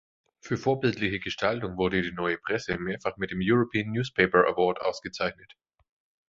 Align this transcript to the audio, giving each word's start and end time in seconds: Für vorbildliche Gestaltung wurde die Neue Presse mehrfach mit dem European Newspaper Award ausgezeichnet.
Für 0.39 0.57
vorbildliche 0.57 1.19
Gestaltung 1.19 1.77
wurde 1.77 2.01
die 2.01 2.11
Neue 2.11 2.39
Presse 2.39 2.75
mehrfach 2.79 3.17
mit 3.17 3.29
dem 3.29 3.37
European 3.39 3.91
Newspaper 3.91 4.47
Award 4.47 4.81
ausgezeichnet. 4.81 5.55